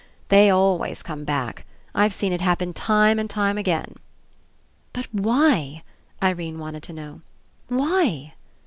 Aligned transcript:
They 0.29 0.49
always 0.49 1.03
come 1.03 1.25
back. 1.25 1.63
I've 1.93 2.11
seen 2.11 2.33
it 2.33 2.41
happen 2.41 2.73
time 2.73 3.19
and 3.19 3.29
time 3.29 3.55
again." 3.55 3.97
''But 4.95 5.05
why?" 5.11 5.83
Irene 6.23 6.57
wanted 6.57 6.81
to 6.89 6.93
know. 6.93 7.21
"Why?" 7.67 8.33